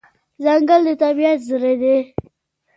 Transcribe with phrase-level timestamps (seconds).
[0.43, 1.97] ځنګل د طبیعت زړه دی.